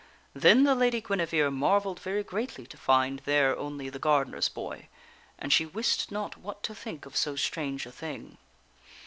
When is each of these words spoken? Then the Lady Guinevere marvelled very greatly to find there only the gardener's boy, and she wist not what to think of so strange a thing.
Then 0.33 0.63
the 0.63 0.73
Lady 0.73 0.99
Guinevere 0.99 1.51
marvelled 1.51 1.99
very 1.99 2.23
greatly 2.23 2.65
to 2.65 2.75
find 2.75 3.19
there 3.19 3.55
only 3.55 3.87
the 3.87 3.99
gardener's 3.99 4.49
boy, 4.49 4.87
and 5.37 5.53
she 5.53 5.67
wist 5.67 6.11
not 6.11 6.37
what 6.37 6.63
to 6.63 6.73
think 6.73 7.05
of 7.05 7.15
so 7.15 7.35
strange 7.35 7.85
a 7.85 7.91
thing. 7.91 8.39